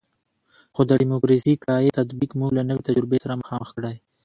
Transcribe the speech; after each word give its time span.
خو 0.73 0.81
د 0.89 0.91
ډیموکراسي 1.01 1.53
کرایي 1.61 1.89
تطبیق 1.99 2.31
موږ 2.39 2.51
له 2.57 2.63
نوې 2.69 2.81
تجربې 2.87 3.17
سره 3.23 3.39
مخامخ 3.41 3.69
کړی. 3.77 3.95